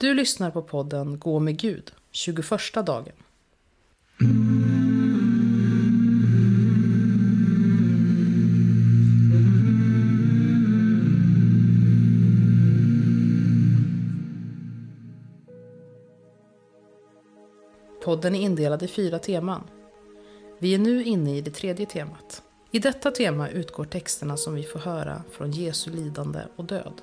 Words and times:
Du 0.00 0.14
lyssnar 0.14 0.50
på 0.50 0.62
podden 0.62 1.18
Gå 1.18 1.38
med 1.38 1.58
Gud, 1.58 1.92
21 2.10 2.50
dagen. 2.86 3.12
Podden 18.04 18.34
är 18.34 18.40
indelad 18.40 18.82
i 18.82 18.88
fyra 18.88 19.18
teman. 19.18 19.62
Vi 20.58 20.74
är 20.74 20.78
nu 20.78 21.04
inne 21.04 21.36
i 21.36 21.40
det 21.40 21.50
tredje 21.50 21.86
temat. 21.86 22.42
I 22.70 22.78
detta 22.78 23.10
tema 23.10 23.48
utgår 23.48 23.84
texterna 23.84 24.36
som 24.36 24.54
vi 24.54 24.62
får 24.62 24.78
höra 24.78 25.22
från 25.30 25.50
Jesu 25.50 25.90
lidande 25.90 26.40
och 26.56 26.64
död. 26.64 27.02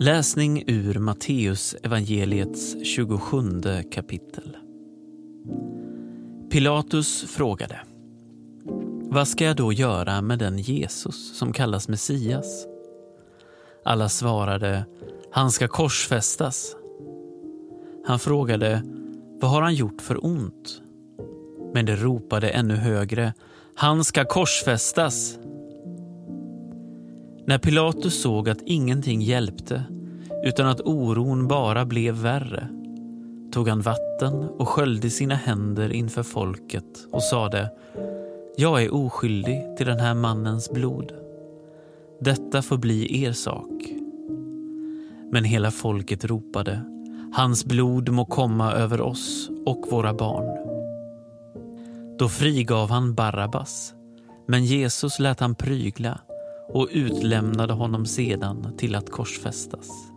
Läsning 0.00 0.64
ur 0.66 0.98
Matteus 0.98 1.74
evangeliets 1.82 2.76
27 2.84 3.62
kapitel. 3.90 4.56
Pilatus 6.50 7.24
frågade. 7.24 7.80
Vad 9.10 9.28
ska 9.28 9.44
jag 9.44 9.56
då 9.56 9.72
göra 9.72 10.22
med 10.22 10.38
den 10.38 10.58
Jesus 10.58 11.38
som 11.38 11.52
kallas 11.52 11.88
Messias? 11.88 12.66
Alla 13.84 14.08
svarade, 14.08 14.84
han 15.32 15.50
ska 15.50 15.68
korsfästas. 15.68 16.76
Han 18.06 18.18
frågade, 18.18 18.82
vad 19.40 19.50
har 19.50 19.62
han 19.62 19.74
gjort 19.74 20.02
för 20.02 20.26
ont? 20.26 20.82
Men 21.74 21.86
det 21.86 21.96
ropade 21.96 22.50
ännu 22.50 22.74
högre, 22.74 23.32
han 23.74 24.04
ska 24.04 24.24
korsfästas. 24.24 25.38
När 27.48 27.58
Pilatus 27.58 28.22
såg 28.22 28.48
att 28.48 28.62
ingenting 28.66 29.22
hjälpte 29.22 29.84
utan 30.44 30.66
att 30.66 30.80
oron 30.80 31.48
bara 31.48 31.84
blev 31.84 32.14
värre 32.14 32.68
tog 33.52 33.68
han 33.68 33.80
vatten 33.80 34.34
och 34.34 34.68
sköljde 34.68 35.10
sina 35.10 35.34
händer 35.34 35.92
inför 35.92 36.22
folket 36.22 37.06
och 37.12 37.22
sade 37.22 37.70
Jag 38.56 38.82
är 38.82 38.94
oskyldig 38.94 39.76
till 39.76 39.86
den 39.86 40.00
här 40.00 40.14
mannens 40.14 40.70
blod. 40.70 41.12
Detta 42.20 42.62
får 42.62 42.76
bli 42.76 43.24
er 43.24 43.32
sak. 43.32 43.92
Men 45.32 45.44
hela 45.44 45.70
folket 45.70 46.24
ropade 46.24 46.80
Hans 47.32 47.64
blod 47.64 48.08
må 48.08 48.24
komma 48.24 48.72
över 48.72 49.00
oss 49.00 49.50
och 49.66 49.86
våra 49.90 50.14
barn. 50.14 50.58
Då 52.18 52.28
frigav 52.28 52.90
han 52.90 53.14
Barabbas, 53.14 53.94
men 54.46 54.64
Jesus 54.64 55.18
lät 55.18 55.40
han 55.40 55.54
prygla 55.54 56.20
och 56.68 56.88
utlämnade 56.92 57.72
honom 57.72 58.06
sedan 58.06 58.76
till 58.76 58.94
att 58.94 59.10
korsfästas. 59.10 60.08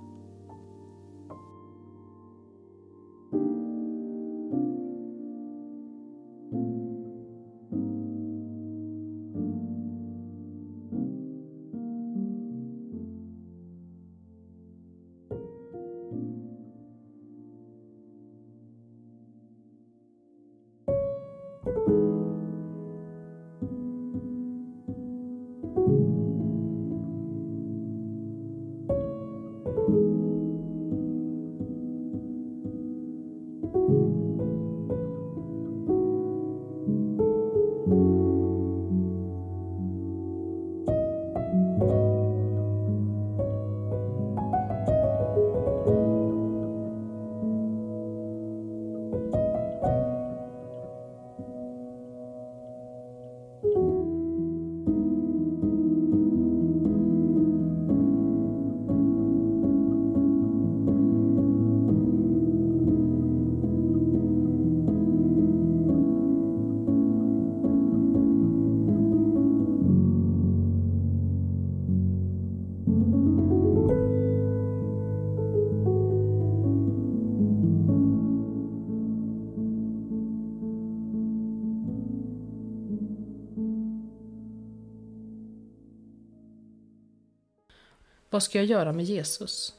Vad 88.31 88.43
ska 88.43 88.57
jag 88.57 88.65
göra 88.65 88.91
med 88.91 89.05
Jesus? 89.05 89.73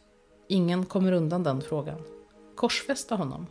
Ingen 0.48 0.86
kommer 0.86 1.12
undan 1.12 1.42
den 1.42 1.60
frågan. 1.60 2.02
Korsfästa 2.54 3.14
honom. 3.14 3.46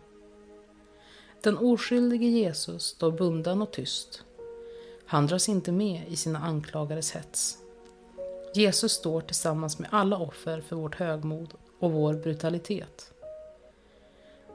Den 1.44 1.58
oskyldige 1.58 2.28
Jesus 2.28 2.84
står 2.84 3.12
bunden 3.12 3.62
och 3.62 3.72
tyst. 3.72 4.24
Han 5.06 5.28
dras 5.28 5.50
inte 5.50 5.72
med 5.72 6.04
i 6.08 6.16
sina 6.16 6.40
anklagares 6.40 7.12
hets. 7.12 7.58
Jesus 8.56 8.92
står 8.92 9.22
tillsammans 9.22 9.80
med 9.80 9.90
alla 9.92 10.18
offer 10.18 10.62
för 10.62 10.76
vårt 10.76 10.96
högmod 10.96 11.54
och 11.80 11.92
vår 11.92 12.14
brutalitet. 12.14 13.14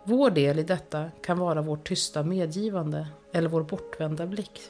Vår 0.05 0.31
del 0.31 0.59
i 0.59 0.63
detta 0.63 1.11
kan 1.23 1.39
vara 1.39 1.63
vårt 1.63 1.89
tysta 1.89 2.23
medgivande 2.23 3.09
eller 3.33 3.49
vår 3.49 3.63
bortvända 3.63 4.27
blick. 4.27 4.61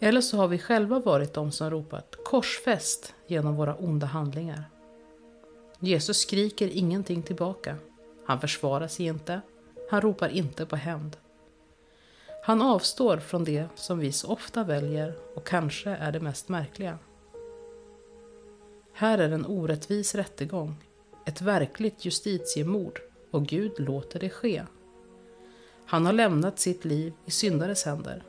Eller 0.00 0.20
så 0.20 0.36
har 0.36 0.48
vi 0.48 0.58
själva 0.58 0.98
varit 0.98 1.34
de 1.34 1.52
som 1.52 1.70
ropat 1.70 2.16
korsfäst 2.24 3.14
genom 3.26 3.56
våra 3.56 3.74
onda 3.74 4.06
handlingar. 4.06 4.64
Jesus 5.80 6.16
skriker 6.16 6.68
ingenting 6.68 7.22
tillbaka. 7.22 7.76
Han 8.26 8.40
försvarar 8.40 8.88
sig 8.88 9.06
inte. 9.06 9.40
Han 9.90 10.00
ropar 10.00 10.28
inte 10.28 10.66
på 10.66 10.76
hämnd. 10.76 11.16
Han 12.44 12.62
avstår 12.62 13.16
från 13.16 13.44
det 13.44 13.68
som 13.74 13.98
vi 13.98 14.12
så 14.12 14.28
ofta 14.28 14.64
väljer 14.64 15.14
och 15.34 15.46
kanske 15.46 15.90
är 15.90 16.12
det 16.12 16.20
mest 16.20 16.48
märkliga. 16.48 16.98
Här 18.92 19.18
är 19.18 19.30
en 19.30 19.46
orättvis 19.46 20.14
rättegång, 20.14 20.76
ett 21.26 21.40
verkligt 21.40 22.04
justitiemord 22.04 23.00
och 23.30 23.46
Gud 23.46 23.72
låter 23.80 24.20
det 24.20 24.30
ske. 24.30 24.62
Han 25.86 26.06
har 26.06 26.12
lämnat 26.12 26.58
sitt 26.58 26.84
liv 26.84 27.12
i 27.24 27.30
syndares 27.30 27.84
händer, 27.84 28.22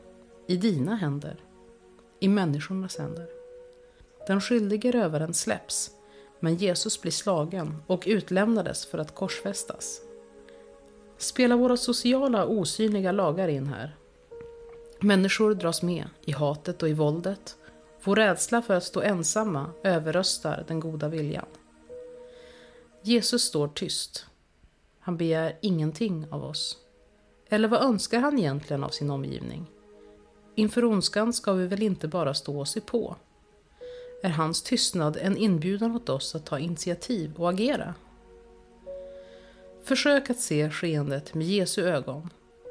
i 0.48 0.58
dina 0.58 0.96
händer, 0.96 1.36
i 2.20 2.28
människornas 2.28 2.98
händer. 2.98 3.28
Den 4.28 4.42
skyldige 4.42 4.92
rövaren 4.92 5.34
släpps, 5.34 5.92
Men 6.40 6.56
Jesus 6.56 7.02
blir 7.02 7.12
slagen 7.12 7.84
och 7.88 8.04
utlämnades 8.08 8.86
för 8.86 8.98
att 8.98 9.16
korsfästas. 9.16 10.02
Spelar 11.18 11.56
våra 11.56 11.78
sociala 11.78 12.46
osynliga 12.46 13.12
lagar 13.12 13.48
in 13.48 13.68
här? 13.68 13.96
Människor 15.00 15.54
dras 15.54 15.82
med 15.82 16.10
i 16.26 16.32
hatet 16.32 16.84
och 16.84 16.90
i 16.90 16.94
våldet. 16.94 17.56
Vår 18.04 18.16
rädsla 18.16 18.62
för 18.62 18.74
att 18.74 18.84
stå 18.84 19.02
ensamma 19.02 19.72
överröstar 19.84 20.64
den 20.68 20.80
goda 20.80 21.10
viljan. 21.10 21.46
Jesus 23.02 23.44
står 23.44 23.68
tyst. 23.68 24.26
Han 25.00 25.18
begär 25.18 25.58
ingenting 25.62 26.28
av 26.32 26.44
oss. 26.44 26.78
Eller 27.50 27.68
vad 27.68 27.82
önskar 27.82 28.20
han 28.20 28.40
egentligen 28.40 28.84
av 28.84 28.90
sin 28.90 29.10
omgivning? 29.10 29.66
Inför 30.60 30.86
ondskan 30.86 31.34
ska 31.34 31.54
vi 31.54 31.68
väl 31.68 31.84
inte 31.84 32.08
bara 32.08 32.34
stå 32.34 32.60
och 32.60 32.68
se 32.68 32.82
på? 32.82 33.16
Är 34.24 34.30
hans 34.30 34.62
tystnad 34.62 35.18
en 35.22 35.38
inbjudan 35.38 35.96
åt 35.96 36.10
oss 36.10 36.36
att 36.36 36.46
ta 36.46 36.60
initiativ 36.60 37.34
och 37.36 37.50
agera? 37.50 37.96
Försök 39.84 40.30
att 40.30 40.40
se 40.40 40.70
skeendet 40.70 41.34
med 41.34 41.48
Jesu 41.48 41.84
ögon. 41.84 42.30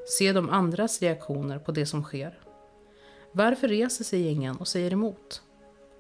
Se 0.09 0.33
de 0.33 0.50
andras 0.50 1.03
reaktioner 1.03 1.59
på 1.59 1.73
det 1.73 1.87
som 1.87 2.03
sker. 2.03 2.38
Varför 3.33 3.69
reser 3.69 4.05
sig 4.05 4.27
ingen 4.27 4.56
och 4.56 4.69
säger 4.69 4.93
emot? 4.93 5.43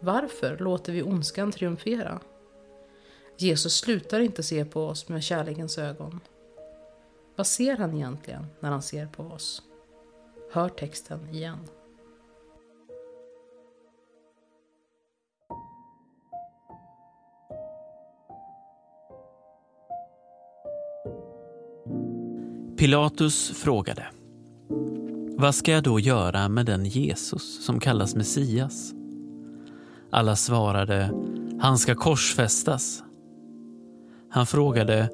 Varför 0.00 0.58
låter 0.58 0.92
vi 0.92 1.02
ondskan 1.02 1.52
triumfera? 1.52 2.20
Jesus 3.36 3.76
slutar 3.76 4.20
inte 4.20 4.42
se 4.42 4.64
på 4.64 4.86
oss 4.86 5.08
med 5.08 5.22
kärlekens 5.22 5.78
ögon. 5.78 6.20
Vad 7.36 7.46
ser 7.46 7.76
han 7.76 7.94
egentligen 7.94 8.46
när 8.60 8.70
han 8.70 8.82
ser 8.82 9.06
på 9.06 9.22
oss? 9.22 9.62
Hör 10.50 10.68
texten 10.68 11.28
igen. 11.30 11.58
Pilatus 22.76 23.50
frågade 23.50 24.06
Vad 25.36 25.54
ska 25.54 25.72
jag 25.72 25.82
då 25.82 26.00
göra 26.00 26.48
med 26.48 26.66
den 26.66 26.84
Jesus 26.84 27.64
som 27.64 27.80
kallas 27.80 28.14
Messias? 28.14 28.94
Alla 30.10 30.36
svarade 30.36 31.10
Han 31.60 31.78
ska 31.78 31.94
korsfästas. 31.94 33.02
Han 34.30 34.46
frågade 34.46 35.10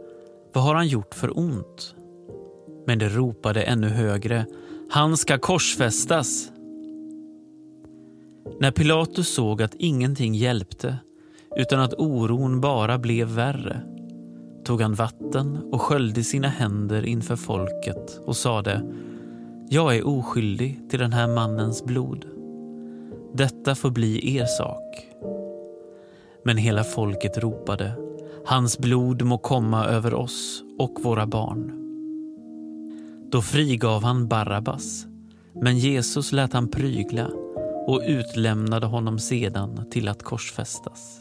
Vad 0.52 0.64
har 0.64 0.74
han 0.74 0.88
gjort 0.88 1.14
för 1.14 1.38
ont? 1.38 1.94
Men 2.86 2.98
det 2.98 3.08
ropade 3.08 3.62
ännu 3.62 3.88
högre 3.88 4.46
han 4.94 5.16
ska 5.16 5.38
korsfästas. 5.38 6.52
När 8.60 8.70
Pilatus 8.70 9.28
såg 9.28 9.62
att 9.62 9.74
ingenting 9.74 10.34
hjälpte 10.34 10.98
utan 11.56 11.80
att 11.80 11.94
oron 11.98 12.60
bara 12.60 12.98
blev 12.98 13.28
värre 13.28 13.82
tog 14.64 14.80
han 14.80 14.94
vatten 14.94 15.56
och 15.72 15.82
sköljde 15.82 16.24
sina 16.24 16.48
händer 16.48 17.06
inför 17.06 17.36
folket 17.36 18.20
och 18.26 18.36
sade 18.36 18.92
Jag 19.68 19.96
är 19.96 20.06
oskyldig 20.06 20.90
till 20.90 20.98
den 20.98 21.12
här 21.12 21.28
mannens 21.28 21.84
blod. 21.84 22.26
Detta 23.34 23.74
får 23.74 23.90
bli 23.90 24.36
er 24.36 24.46
sak. 24.46 25.06
Men 26.44 26.56
hela 26.56 26.84
folket 26.84 27.38
ropade 27.38 27.92
Hans 28.46 28.78
blod 28.78 29.22
må 29.22 29.38
komma 29.38 29.86
över 29.86 30.14
oss 30.14 30.62
och 30.78 30.98
våra 31.02 31.26
barn. 31.26 31.81
Då 33.32 33.42
frigav 33.42 34.02
han 34.02 34.28
Barabbas, 34.28 35.06
men 35.62 35.78
Jesus 35.78 36.32
lät 36.32 36.52
han 36.52 36.68
prygla 36.68 37.28
och 37.86 38.02
utlämnade 38.06 38.86
honom 38.86 39.18
sedan 39.18 39.90
till 39.90 40.08
att 40.08 40.22
korsfästas. 40.22 41.20